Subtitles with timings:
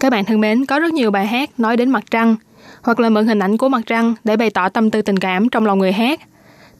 [0.00, 2.36] Các bạn thân mến, có rất nhiều bài hát nói đến mặt trăng,
[2.82, 5.48] hoặc là mượn hình ảnh của mặt trăng để bày tỏ tâm tư tình cảm
[5.48, 6.20] trong lòng người hát.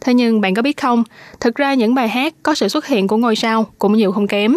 [0.01, 1.05] Thế nhưng bạn có biết không,
[1.41, 4.27] thực ra những bài hát có sự xuất hiện của ngôi sao cũng nhiều không
[4.27, 4.57] kém.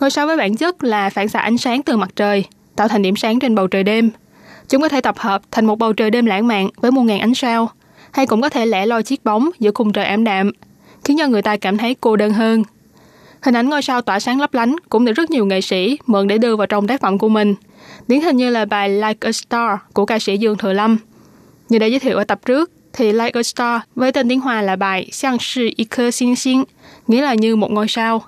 [0.00, 2.44] Ngôi sao với bản chất là phản xạ ánh sáng từ mặt trời,
[2.76, 4.10] tạo thành điểm sáng trên bầu trời đêm.
[4.68, 7.20] Chúng có thể tập hợp thành một bầu trời đêm lãng mạn với muôn ngàn
[7.20, 7.70] ánh sao,
[8.12, 10.50] hay cũng có thể lẻ loi chiếc bóng giữa khung trời ảm đạm,
[11.04, 12.62] khiến cho người ta cảm thấy cô đơn hơn.
[13.42, 16.28] Hình ảnh ngôi sao tỏa sáng lấp lánh cũng được rất nhiều nghệ sĩ mượn
[16.28, 17.54] để đưa vào trong tác phẩm của mình–
[18.08, 20.98] điển hình như là bài Like a Star của ca sĩ Dương Thừa Lâm.
[21.68, 24.62] Như đã giới thiệu ở tập trước, thì Like a Star với tên tiếng Hoa
[24.62, 26.62] là bài Xiang Shi Y Cơ Xin Xin,
[27.06, 28.22] nghĩa là như một ngôi sao.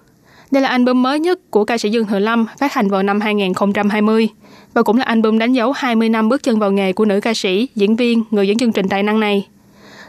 [0.51, 3.21] Đây là album mới nhất của ca sĩ Dương Thừa Lâm phát hành vào năm
[3.21, 4.29] 2020
[4.75, 7.35] và cũng là album đánh dấu 20 năm bước chân vào nghề của nữ ca
[7.35, 9.49] sĩ, diễn viên, người dẫn chương trình tài năng này.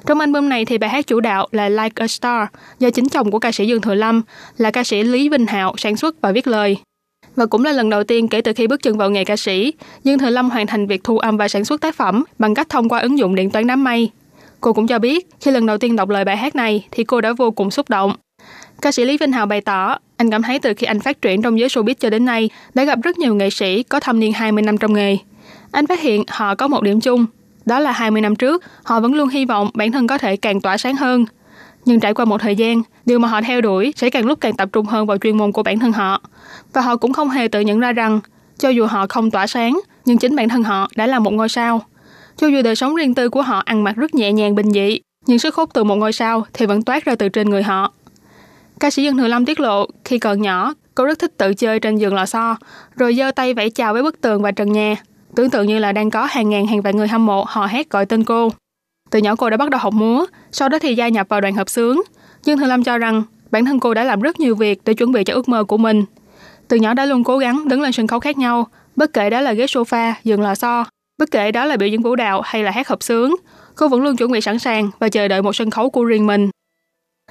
[0.05, 2.47] Trong album này thì bài hát chủ đạo là Like a Star
[2.79, 4.21] do chính chồng của ca sĩ Dương Thừa Lâm
[4.57, 6.77] là ca sĩ Lý Vinh Hạo sản xuất và viết lời.
[7.35, 9.73] Và cũng là lần đầu tiên kể từ khi bước chân vào nghề ca sĩ,
[10.03, 12.69] Dương Thừa Lâm hoàn thành việc thu âm và sản xuất tác phẩm bằng cách
[12.69, 14.09] thông qua ứng dụng điện toán đám mây.
[14.61, 17.21] Cô cũng cho biết, khi lần đầu tiên đọc lời bài hát này thì cô
[17.21, 18.15] đã vô cùng xúc động.
[18.81, 21.41] Ca sĩ Lý Vinh Hào bày tỏ, anh cảm thấy từ khi anh phát triển
[21.41, 24.33] trong giới showbiz cho đến nay, đã gặp rất nhiều nghệ sĩ có thâm niên
[24.33, 25.17] 20 năm trong nghề.
[25.71, 27.25] Anh phát hiện họ có một điểm chung,
[27.65, 30.61] đó là 20 năm trước, họ vẫn luôn hy vọng bản thân có thể càng
[30.61, 31.25] tỏa sáng hơn.
[31.85, 34.55] Nhưng trải qua một thời gian, điều mà họ theo đuổi sẽ càng lúc càng
[34.55, 36.21] tập trung hơn vào chuyên môn của bản thân họ.
[36.73, 38.19] Và họ cũng không hề tự nhận ra rằng,
[38.57, 41.49] cho dù họ không tỏa sáng, nhưng chính bản thân họ đã là một ngôi
[41.49, 41.81] sao.
[42.37, 44.99] Cho dù đời sống riêng tư của họ ăn mặc rất nhẹ nhàng bình dị,
[45.25, 47.93] nhưng sức hút từ một ngôi sao thì vẫn toát ra từ trên người họ.
[48.79, 51.79] Ca sĩ Dương Thừa Lâm tiết lộ, khi còn nhỏ, cô rất thích tự chơi
[51.79, 52.57] trên giường lò xo,
[52.95, 54.95] rồi giơ tay vẫy chào với bức tường và trần nhà,
[55.35, 57.89] tưởng tượng như là đang có hàng ngàn hàng vạn người hâm mộ hò hét
[57.89, 58.49] gọi tên cô.
[59.09, 61.55] Từ nhỏ cô đã bắt đầu học múa, sau đó thì gia nhập vào đoàn
[61.55, 61.97] hợp xướng.
[62.43, 65.11] Dương Thừa Lâm cho rằng bản thân cô đã làm rất nhiều việc để chuẩn
[65.11, 66.05] bị cho ước mơ của mình.
[66.67, 69.41] Từ nhỏ đã luôn cố gắng đứng lên sân khấu khác nhau, bất kể đó
[69.41, 70.85] là ghế sofa, giường lò xo,
[71.17, 73.31] bất kể đó là biểu diễn vũ đạo hay là hát hợp xướng,
[73.75, 76.27] cô vẫn luôn chuẩn bị sẵn sàng và chờ đợi một sân khấu của riêng
[76.27, 76.49] mình.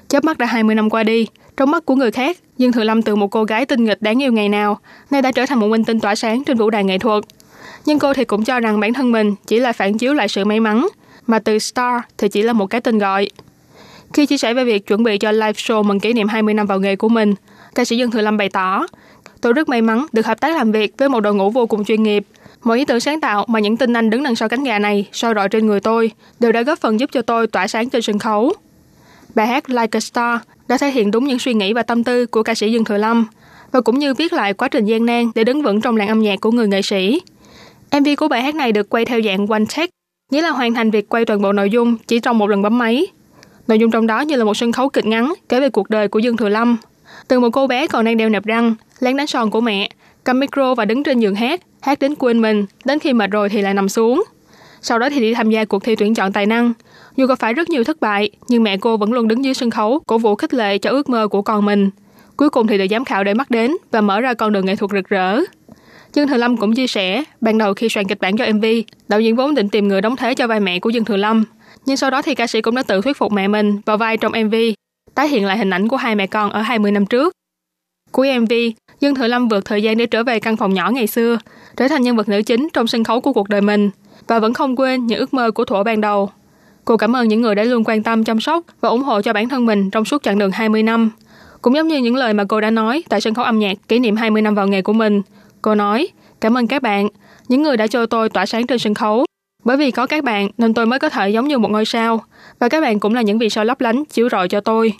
[0.08, 1.26] Chớp mắt đã 20 năm qua đi,
[1.56, 4.22] trong mắt của người khác, Dương Thừa Lâm từ một cô gái tinh nghịch đáng
[4.22, 4.78] yêu ngày nào,
[5.10, 7.24] nay đã trở thành một minh tinh tỏa sáng trên vũ đài nghệ thuật.
[7.86, 10.44] Nhưng cô thì cũng cho rằng bản thân mình chỉ là phản chiếu lại sự
[10.44, 10.88] may mắn,
[11.26, 13.28] mà từ star thì chỉ là một cái tên gọi.
[14.12, 16.66] Khi chia sẻ về việc chuẩn bị cho live show mừng kỷ niệm 20 năm
[16.66, 17.34] vào nghề của mình,
[17.74, 18.86] ca sĩ Dương Thừa Lâm bày tỏ,
[19.40, 21.84] tôi rất may mắn được hợp tác làm việc với một đội ngũ vô cùng
[21.84, 22.26] chuyên nghiệp.
[22.62, 25.08] Mọi ý tưởng sáng tạo mà những tinh anh đứng đằng sau cánh gà này
[25.12, 26.10] soi rọi trên người tôi
[26.40, 28.52] đều đã góp phần giúp cho tôi tỏa sáng trên sân khấu.
[29.34, 30.38] Bài hát Like a Star
[30.68, 32.96] đã thể hiện đúng những suy nghĩ và tâm tư của ca sĩ Dương Thừa
[32.96, 33.26] Lâm
[33.72, 36.22] và cũng như viết lại quá trình gian nan để đứng vững trong làng âm
[36.22, 37.20] nhạc của người nghệ sĩ.
[38.00, 39.90] MV của bài hát này được quay theo dạng one take
[40.30, 42.78] nghĩa là hoàn thành việc quay toàn bộ nội dung chỉ trong một lần bấm
[42.78, 43.06] máy.
[43.68, 46.08] Nội dung trong đó như là một sân khấu kịch ngắn kể về cuộc đời
[46.08, 46.76] của Dương Thừa Lâm.
[47.28, 49.90] Từ một cô bé còn đang đeo nẹp răng, lén đánh son của mẹ,
[50.24, 53.48] cầm micro và đứng trên giường hát, hát đến quên mình, đến khi mệt rồi
[53.48, 54.24] thì lại nằm xuống.
[54.82, 56.72] Sau đó thì đi tham gia cuộc thi tuyển chọn tài năng.
[57.16, 59.70] Dù có phải rất nhiều thất bại, nhưng mẹ cô vẫn luôn đứng dưới sân
[59.70, 61.90] khấu, cổ vũ khích lệ cho ước mơ của con mình.
[62.36, 64.76] Cuối cùng thì được giám khảo để mắt đến và mở ra con đường nghệ
[64.76, 65.40] thuật rực rỡ.
[66.14, 68.64] Dương Thừa Lâm cũng chia sẻ, ban đầu khi soạn kịch bản cho MV,
[69.08, 71.44] đạo diễn vốn định tìm người đóng thế cho vai mẹ của Dương Thừa Lâm.
[71.86, 74.16] Nhưng sau đó thì ca sĩ cũng đã tự thuyết phục mẹ mình vào vai
[74.16, 74.54] trong MV,
[75.14, 77.32] tái hiện lại hình ảnh của hai mẹ con ở 20 năm trước.
[78.12, 78.52] Cuối MV,
[79.00, 81.38] Dương Thừa Lâm vượt thời gian để trở về căn phòng nhỏ ngày xưa,
[81.76, 83.90] trở thành nhân vật nữ chính trong sân khấu của cuộc đời mình
[84.26, 86.30] và vẫn không quên những ước mơ của thuở ban đầu.
[86.84, 89.32] Cô cảm ơn những người đã luôn quan tâm chăm sóc và ủng hộ cho
[89.32, 91.10] bản thân mình trong suốt chặng đường 20 năm.
[91.62, 93.98] Cũng giống như những lời mà cô đã nói tại sân khấu âm nhạc kỷ
[93.98, 95.22] niệm 20 năm vào nghề của mình,
[95.61, 96.07] Cô nói,
[96.41, 97.07] cảm ơn các bạn,
[97.47, 99.25] những người đã cho tôi tỏa sáng trên sân khấu.
[99.63, 102.23] Bởi vì có các bạn nên tôi mới có thể giống như một ngôi sao.
[102.59, 104.93] Và các bạn cũng là những vì sao lấp lánh chiếu rọi cho tôi.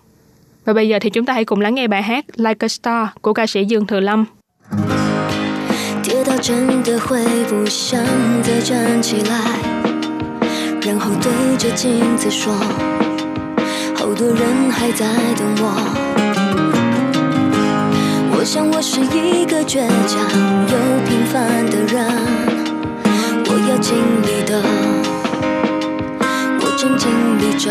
[0.65, 3.07] Và bây giờ thì chúng ta hãy cùng lắng nghe bài hát Like a Star
[3.21, 4.25] của ca sĩ Dương Thừa Lâm.
[6.03, 7.99] 跌倒真的会不想
[8.41, 9.33] 再站起来，
[10.81, 12.53] 然后对着镜子说，
[13.93, 16.30] 好多人还在等我。
[18.42, 20.20] 我想我是一个倔强
[20.66, 20.74] 又
[21.06, 22.04] 平凡的人
[23.46, 23.94] 我要经
[24.26, 24.60] 历的
[26.60, 27.08] 我正经
[27.38, 27.70] 历着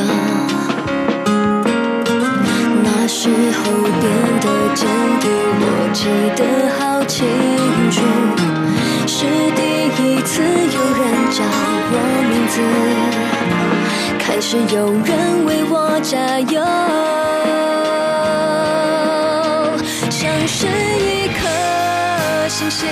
[2.85, 3.63] 那时候
[4.00, 4.07] 变
[4.39, 4.88] 得坚
[5.19, 5.29] 定
[5.59, 6.07] 我记
[6.38, 6.41] 得
[6.79, 7.27] 好清
[7.91, 8.00] 楚
[9.06, 9.27] 是
[9.57, 9.59] 第
[10.00, 11.44] 一次有人叫
[11.91, 11.95] 我
[12.31, 12.56] 名字
[14.18, 17.12] 开始有人为我加油。
[22.81, 22.89] 心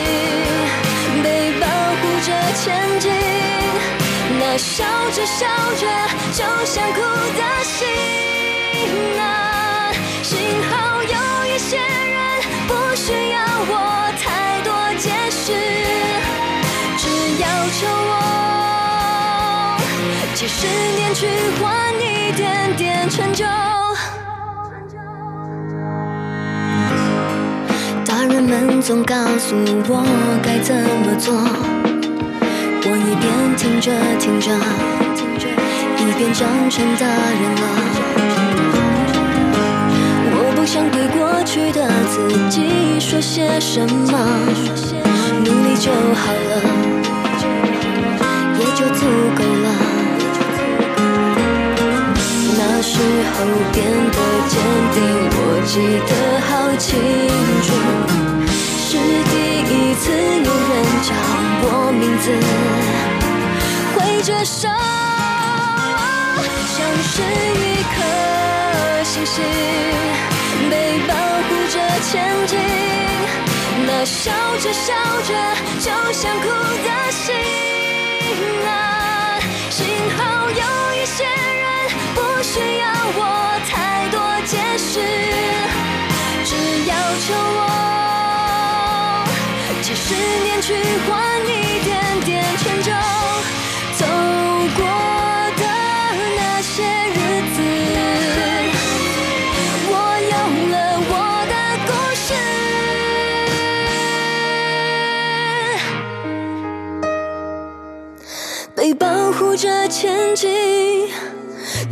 [1.23, 2.27] 被保护着
[2.61, 2.63] 前
[2.99, 3.09] 进。
[4.39, 5.47] 那笑着笑
[5.81, 5.83] 着
[6.31, 7.87] 就想哭的心
[9.19, 9.91] 啊，
[10.21, 10.37] 幸
[10.69, 10.71] 好
[11.01, 11.15] 有
[11.47, 12.19] 一些人
[12.67, 13.37] 不需要
[13.67, 13.73] 我
[14.21, 14.69] 太多
[14.99, 15.43] 解释，
[16.97, 17.03] 只
[17.41, 17.45] 要
[17.79, 17.79] 求
[18.11, 18.13] 我
[20.35, 21.27] 几十年去
[21.59, 21.65] 换
[21.99, 23.43] 一点点成就。
[28.39, 29.53] 人们总告诉
[29.89, 31.35] 我该怎么做，
[32.85, 34.49] 我一边听着听着，
[35.97, 37.63] 一边长成大人了。
[40.31, 42.15] 我不想对过去的自
[42.49, 44.17] 己说些什么，
[45.43, 46.63] 努力就好了，
[48.57, 49.05] 也就足
[49.35, 49.67] 够了。
[52.57, 52.97] 那时
[53.35, 53.37] 候
[53.73, 54.55] 变得坚
[54.93, 54.97] 定，
[55.29, 55.75] 我记
[56.07, 56.11] 得
[56.47, 56.87] 好清
[62.19, 62.31] 子，
[63.95, 64.67] 挥着手，
[66.67, 67.97] 像是一颗
[69.03, 69.43] 星星
[70.69, 72.11] 被保护着前
[72.47, 72.59] 进，
[73.85, 74.93] 那笑着笑
[75.27, 75.31] 着
[75.79, 77.35] 就想哭的心
[78.67, 78.69] 啊，
[79.69, 79.85] 幸
[80.17, 80.19] 好
[80.49, 80.63] 有
[80.95, 81.67] 一些人。
[82.15, 83.21] 不需要我
[83.69, 83.73] 太
[84.09, 84.99] 多解释，
[86.43, 86.49] 只
[86.85, 86.93] 要
[87.25, 87.59] 求我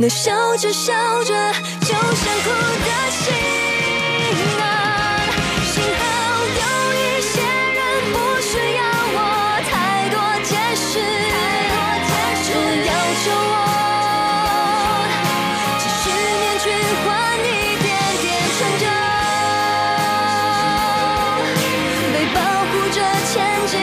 [0.00, 1.34] 那笑着笑着
[1.80, 1.98] 就想
[2.44, 2.50] 哭
[2.86, 3.34] 的心
[4.60, 4.62] 啊，
[5.72, 6.00] 幸好
[6.54, 6.62] 有
[6.94, 7.78] 一些人
[8.12, 8.80] 不需要
[9.10, 9.18] 我
[9.68, 9.72] 太
[10.14, 11.02] 多解释，
[12.44, 12.48] 只
[12.86, 12.90] 要
[13.24, 13.56] 求我
[15.80, 16.06] 几十
[16.38, 16.64] 年去
[17.02, 17.06] 换
[17.40, 17.42] 一
[17.82, 17.90] 点
[18.22, 18.24] 点
[18.54, 18.86] 成就，
[22.14, 22.38] 被保
[22.70, 22.96] 护着
[23.26, 23.34] 前
[23.66, 23.74] 进，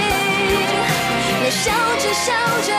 [1.43, 1.63] 那笑
[1.99, 2.31] 着笑
[2.65, 2.71] 着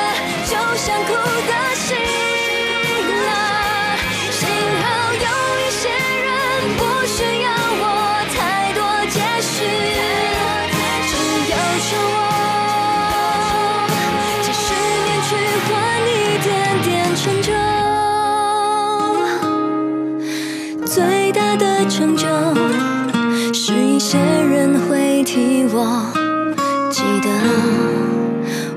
[27.25, 27.30] 记得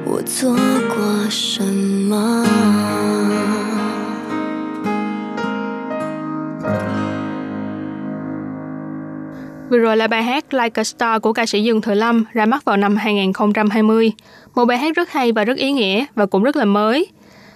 [0.06, 0.56] 我做
[0.88, 2.46] 过什么。
[9.70, 12.46] Vừa rồi là bài hát Like a Star của ca sĩ Dương Thừa Lâm ra
[12.46, 14.12] mắt vào năm 2020.
[14.54, 17.06] Một bài hát rất hay và rất ý nghĩa và cũng rất là mới.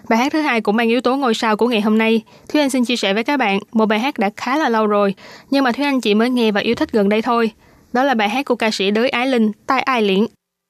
[0.08, 2.22] Bài hát thứ hai cũng mang yếu tố ngôi sao của ngày hôm nay.
[2.48, 4.86] Thúy Anh xin chia sẻ với các bạn một bài hát đã khá là lâu
[4.86, 5.14] rồi,
[5.50, 7.50] nhưng mà Thúy Anh chỉ mới nghe và yêu thích gần đây thôi.
[7.92, 10.26] Đó là bài hát của ca sĩ đới Ái Linh, Tai Ai Liễn,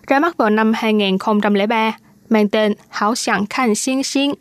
[0.07, 1.97] ra mắt vào năm 2003,
[2.29, 4.33] mang tên Hảo Sẵn Khanh Xiên Xiên,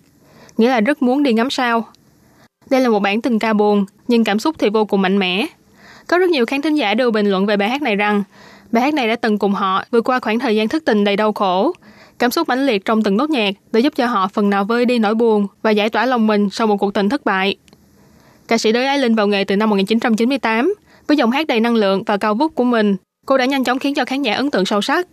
[0.57, 1.85] nghĩa là rất muốn đi ngắm sao.
[2.71, 5.47] Đây là một bản tình ca buồn, nhưng cảm xúc thì vô cùng mạnh mẽ.
[6.07, 8.23] Có rất nhiều khán thính giả đều bình luận về bài hát này rằng
[8.73, 11.17] bài hát này đã từng cùng họ vượt qua khoảng thời gian thất tình đầy
[11.17, 11.73] đau khổ.
[12.19, 14.85] Cảm xúc mãnh liệt trong từng nốt nhạc đã giúp cho họ phần nào vơi
[14.85, 17.57] đi nỗi buồn và giải tỏa lòng mình sau một cuộc tình thất bại.
[18.49, 20.75] Ca sĩ đới Ái Linh vào nghề từ năm 1998
[21.07, 22.97] với giọng hát đầy năng lượng và cao vút của mình.
[23.27, 25.07] Cô đã nhanh chóng khiến cho khán giả ấn tượng sâu sắc.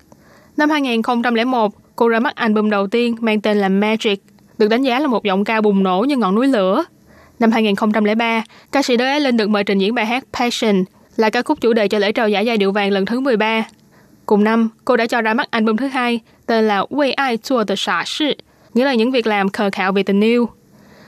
[0.60, 4.24] Năm 2001, cô ra mắt album đầu tiên mang tên là Magic,
[4.58, 6.84] được đánh giá là một giọng ca bùng nổ như ngọn núi lửa.
[7.40, 10.84] Năm 2003, ca sĩ đới lên Linh được mời trình diễn bài hát Passion,
[11.16, 13.64] là ca khúc chủ đề cho lễ trao giải giai điệu vàng lần thứ 13.
[14.26, 17.64] Cùng năm, cô đã cho ra mắt album thứ hai tên là Way ai chua
[17.64, 18.34] The xả sự,
[18.74, 20.50] nghĩa là những việc làm khờ khạo về tình yêu.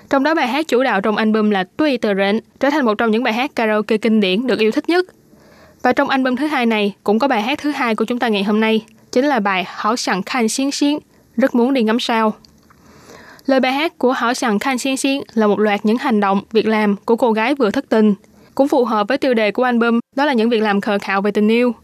[0.09, 2.97] Trong đó bài hát chủ đạo trong album là Tuy tờ rệnh trở thành một
[2.97, 5.05] trong những bài hát karaoke kinh điển được yêu thích nhất.
[5.81, 8.27] Và trong album thứ hai này cũng có bài hát thứ hai của chúng ta
[8.27, 8.81] ngày hôm nay,
[9.11, 10.99] chính là bài Hảo sẵn khanh xiên xiên,
[11.37, 12.33] rất muốn đi ngắm sao.
[13.45, 16.41] Lời bài hát của Hảo sẵn khanh xiên xiên là một loạt những hành động,
[16.51, 18.13] việc làm của cô gái vừa thất tình,
[18.55, 21.21] cũng phù hợp với tiêu đề của album, đó là những việc làm khờ khạo
[21.21, 21.75] về tình yêu.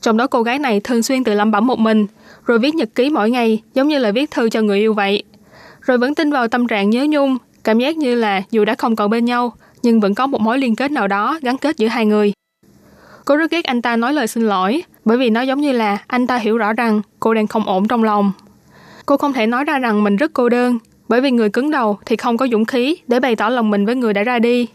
[0.00, 2.06] Trong đó cô gái này thường xuyên tự lẩm bẩm một mình,
[2.46, 5.22] rồi viết nhật ký mỗi ngày, giống như là viết thư cho người yêu vậy.
[5.80, 8.96] Rồi vẫn tin vào tâm trạng nhớ nhung, cảm giác như là dù đã không
[8.96, 9.52] còn bên nhau,
[9.82, 12.32] nhưng vẫn có một mối liên kết nào đó gắn kết giữa hai người.
[13.24, 15.98] Cô rất ghét anh ta nói lời xin lỗi, bởi vì nó giống như là
[16.06, 18.32] anh ta hiểu rõ rằng cô đang không ổn trong lòng.
[19.06, 21.98] Cô không thể nói ra rằng mình rất cô đơn, bởi vì người cứng đầu
[22.06, 24.66] thì không có dũng khí để bày tỏ lòng mình với người đã ra đi.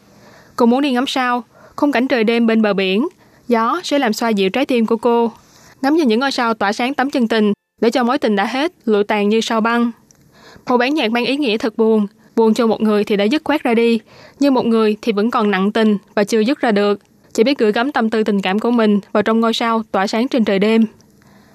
[0.56, 1.44] Cô muốn đi ngắm sao,
[1.76, 3.08] khung cảnh trời đêm bên bờ biển,
[3.48, 5.32] gió sẽ làm xoa dịu trái tim của cô.
[5.82, 8.46] Ngắm nhìn những ngôi sao tỏa sáng tấm chân tình để cho mối tình đã
[8.46, 9.92] hết lụi tàn như sao băng.
[10.70, 13.42] Một bản nhạc mang ý nghĩa thật buồn, buồn cho một người thì đã dứt
[13.44, 14.00] khoát ra đi,
[14.40, 17.00] nhưng một người thì vẫn còn nặng tình và chưa dứt ra được,
[17.35, 20.07] chỉ biết gửi gắm tâm tư tình cảm của mình vào trong ngôi sao tỏa
[20.07, 20.87] sáng trên trời đêm.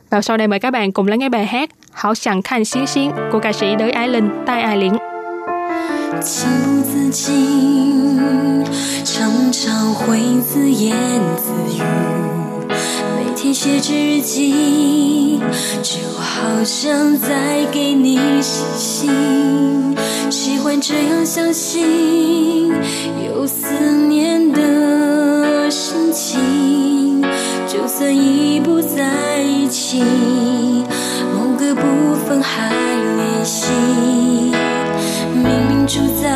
[0.09, 2.85] Và sau đây mời các bạn cùng lắng nghe bài hát Hảo Sẵn Khăn Xíu
[2.85, 4.93] Xíu của ca sĩ Đới Ái Linh, Tai Ai Liễn.
[6.21, 8.65] 情不自禁，
[9.05, 10.91] 常常会自言
[11.37, 11.81] 自语。
[13.15, 15.39] 每天写着日记，
[15.81, 19.95] 就好像在给你写信。
[20.29, 22.73] 喜欢这样相信，
[23.25, 23.73] 有思
[24.09, 24.59] 念的
[25.70, 27.22] 心情，
[27.66, 30.02] 就算已不在一起，
[31.34, 31.82] 某个部
[32.26, 33.72] 分还联系。
[35.34, 36.28] 明明住在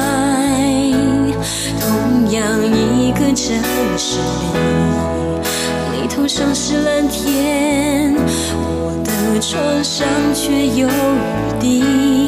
[1.81, 3.57] 同样一个城
[3.97, 8.15] 市里，你头上是蓝天，
[8.55, 10.91] 我的床上却有雨
[11.61, 12.28] 滴。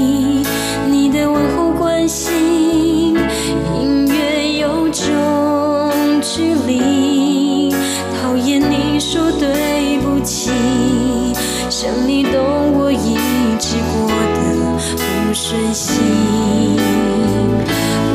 [15.51, 16.01] 真心。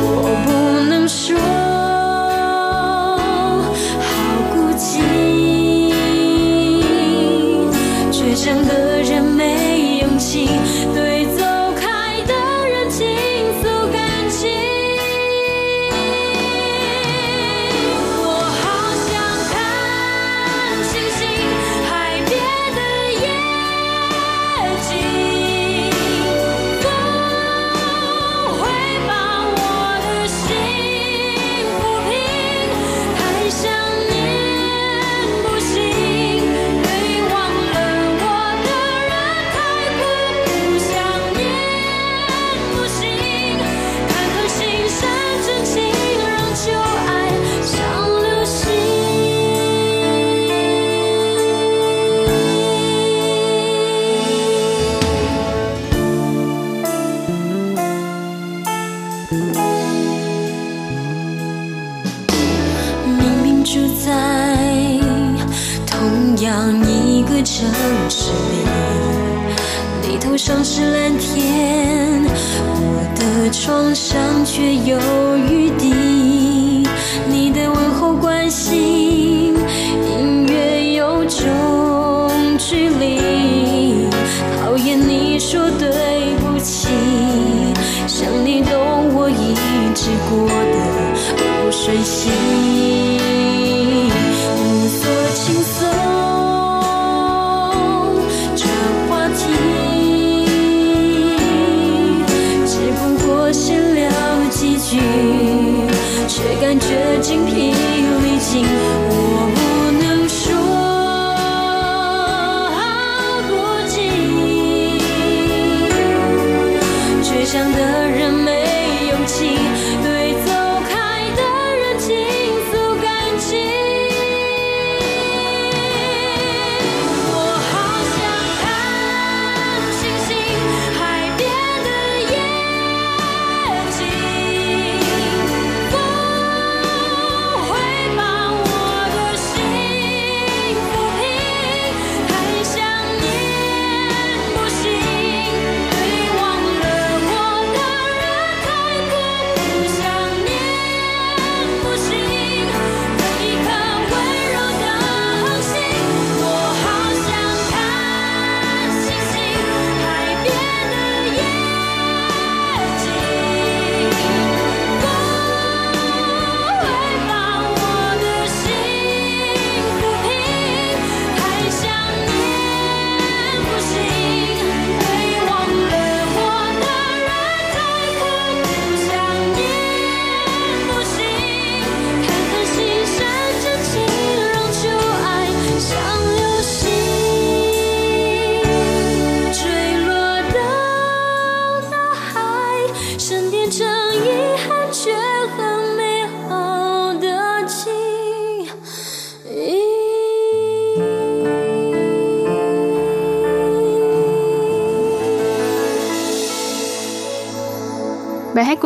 [0.02, 0.08] 我
[0.46, 0.48] 不
[0.90, 1.38] 能说
[4.00, 4.08] 好
[4.54, 4.88] 孤寂，
[8.10, 8.72] 倔强的
[9.04, 10.48] 人没勇气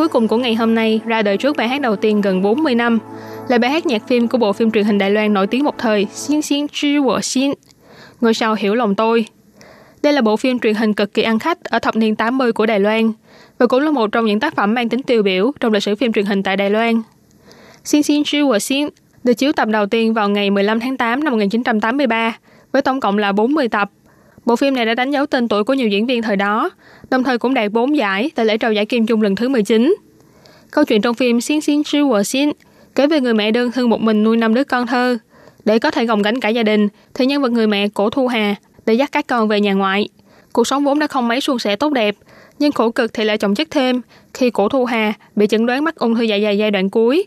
[0.00, 2.74] cuối cùng của ngày hôm nay ra đời trước bài hát đầu tiên gần 40
[2.74, 2.98] năm,
[3.48, 5.78] là bài hát nhạc phim của bộ phim truyền hình Đài Loan nổi tiếng một
[5.78, 7.52] thời Xin Xin Chi Wo Xin,
[8.20, 9.26] Ngôi sao hiểu lòng tôi.
[10.02, 12.66] Đây là bộ phim truyền hình cực kỳ ăn khách ở thập niên 80 của
[12.66, 13.12] Đài Loan
[13.58, 15.94] và cũng là một trong những tác phẩm mang tính tiêu biểu trong lịch sử
[15.94, 17.02] phim truyền hình tại Đài Loan.
[17.84, 18.88] Xin Xin Chi Wo Xin
[19.24, 22.38] được chiếu tập đầu tiên vào ngày 15 tháng 8 năm 1983
[22.72, 23.90] với tổng cộng là 40 tập.
[24.44, 26.70] Bộ phim này đã đánh dấu tên tuổi của nhiều diễn viên thời đó,
[27.10, 29.94] đồng thời cũng đạt 4 giải tại lễ trao giải Kim Chung lần thứ 19.
[30.70, 32.50] Câu chuyện trong phim Xin Xin Chứ Wo Xin
[32.94, 35.18] kể về người mẹ đơn thân một mình nuôi năm đứa con thơ.
[35.64, 38.26] Để có thể gồng gánh cả gia đình, thì nhân vật người mẹ Cổ Thu
[38.26, 38.54] Hà
[38.86, 40.08] để dắt các con về nhà ngoại.
[40.52, 42.14] Cuộc sống vốn đã không mấy suôn sẻ tốt đẹp,
[42.58, 44.00] nhưng khổ cực thì lại chồng chất thêm
[44.34, 47.26] khi Cổ Thu Hà bị chẩn đoán mắc ung thư dạ dày giai đoạn cuối.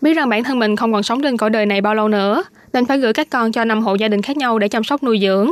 [0.00, 2.42] Biết rằng bản thân mình không còn sống trên cõi đời này bao lâu nữa,
[2.72, 5.02] nên phải gửi các con cho năm hộ gia đình khác nhau để chăm sóc
[5.02, 5.50] nuôi dưỡng.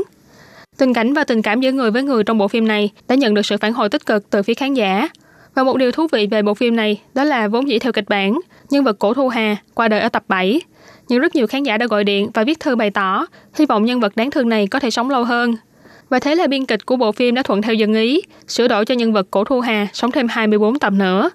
[0.78, 3.34] Tình cảnh và tình cảm giữa người với người trong bộ phim này đã nhận
[3.34, 5.08] được sự phản hồi tích cực từ phía khán giả.
[5.54, 8.08] Và một điều thú vị về bộ phim này đó là vốn dĩ theo kịch
[8.08, 10.60] bản, nhân vật Cổ Thu Hà qua đời ở tập 7.
[11.08, 13.84] Nhưng rất nhiều khán giả đã gọi điện và viết thư bày tỏ hy vọng
[13.84, 15.56] nhân vật đáng thương này có thể sống lâu hơn.
[16.08, 18.84] Và thế là biên kịch của bộ phim đã thuận theo dân ý, sửa đổi
[18.84, 21.30] cho nhân vật Cổ Thu Hà sống thêm 24 tập nữa.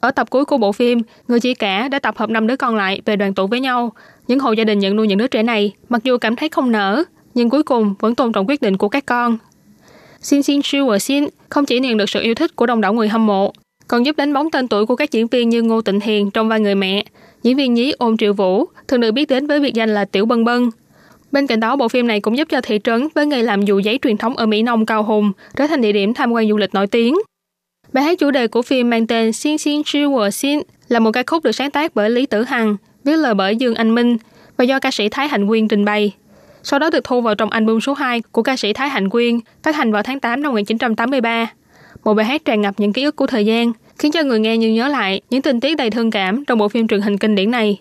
[0.00, 2.76] Ở tập cuối của bộ phim, người chị cả đã tập hợp năm đứa con
[2.76, 3.92] lại về đoàn tụ với nhau.
[4.26, 6.72] Những hộ gia đình nhận nuôi những đứa trẻ này, mặc dù cảm thấy không
[6.72, 9.38] nở, nhưng cuối cùng vẫn tôn trọng quyết định của các con.
[10.20, 12.92] Xin Xin Chiu và Xin không chỉ nhận được sự yêu thích của đông đảo
[12.92, 13.52] người hâm mộ,
[13.88, 16.48] còn giúp đánh bóng tên tuổi của các diễn viên như Ngô Tịnh Hiền trong
[16.48, 17.04] vai người mẹ,
[17.42, 20.26] diễn viên nhí Ôn Triệu Vũ thường được biết đến với biệt danh là Tiểu
[20.26, 20.70] Bân Bân.
[21.32, 23.78] Bên cạnh đó, bộ phim này cũng giúp cho thị trấn với nghề làm dù
[23.78, 26.56] giấy truyền thống ở Mỹ Nông Cao Hùng trở thành địa điểm tham quan du
[26.56, 27.14] lịch nổi tiếng.
[27.92, 31.10] Bài hát chủ đề của phim mang tên Xin Xin Chiu Wo Xin là một
[31.12, 34.16] ca khúc được sáng tác bởi Lý Tử Hằng, viết lời bởi Dương Anh Minh
[34.56, 36.12] và do ca sĩ Thái Hạnh Quyên trình bày.
[36.64, 39.40] Sau đó được thu vào trong album số 2 của ca sĩ Thái Hạnh Quyên,
[39.62, 41.46] phát hành vào tháng 8 năm 1983.
[42.04, 44.56] Một bài hát tràn ngập những ký ức của thời gian, khiến cho người nghe
[44.56, 47.34] như nhớ lại những tình tiết đầy thương cảm trong bộ phim truyền hình kinh
[47.34, 47.80] điển này.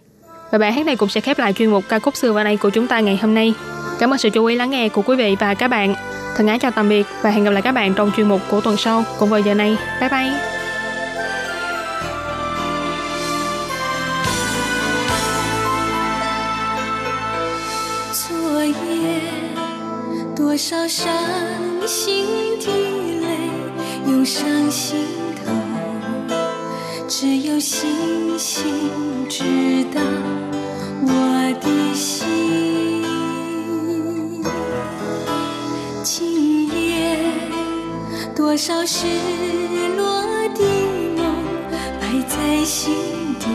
[0.52, 2.58] Và bài hát này cũng sẽ khép lại chuyên mục ca khúc xưa và nay
[2.58, 3.54] của chúng ta ngày hôm nay.
[4.00, 5.96] Cảm ơn sự chú ý lắng nghe của quý vị và các bạn.
[6.36, 8.62] Thân ái chào tạm biệt và hẹn gặp lại các bạn trong chuyên mục của
[8.62, 9.78] tuần sau cùng vào giờ này.
[10.00, 10.63] Bye bye!
[20.54, 21.12] 多少伤
[21.88, 23.28] 心的泪
[24.06, 25.00] 涌上心
[25.44, 25.52] 头，
[27.08, 28.64] 只有星星
[29.28, 30.00] 知道
[31.08, 33.02] 我的心。
[36.04, 37.18] 今夜，
[38.36, 39.08] 多少失
[39.98, 40.64] 落的
[41.18, 41.26] 梦
[42.00, 42.94] 埋在心
[43.40, 43.48] 底。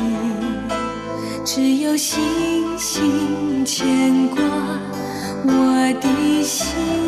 [1.45, 4.41] 只有星星牵挂
[5.45, 7.08] 我的心，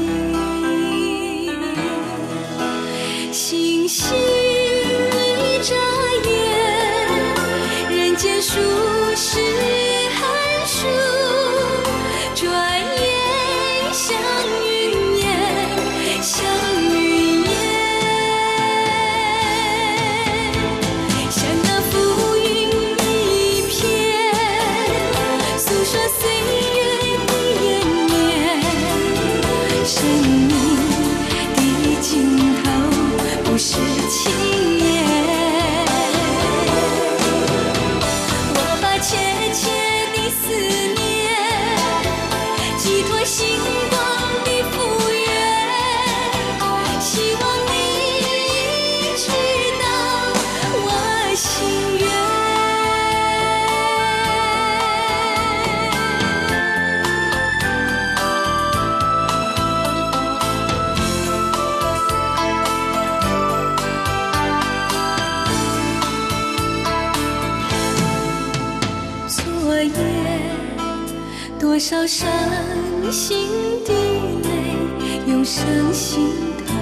[75.41, 76.29] 涌上心
[76.67, 76.75] 头，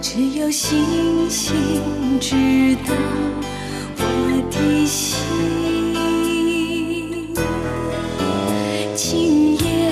[0.00, 1.56] 只有星星
[2.20, 2.94] 知道
[3.96, 4.02] 我
[4.48, 5.26] 的心。
[8.94, 9.90] 今夜，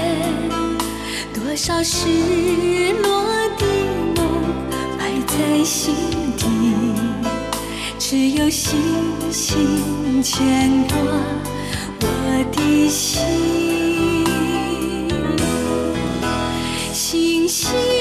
[1.35, 2.07] 多少失
[3.03, 3.11] 落
[3.59, 3.67] 的
[4.15, 4.25] 梦
[4.71, 5.93] 埋在心
[6.37, 6.47] 底。
[7.99, 8.79] 只有星
[9.33, 10.97] 星牵挂
[12.01, 12.05] 我
[12.53, 13.19] 的心，
[17.69, 17.98] 情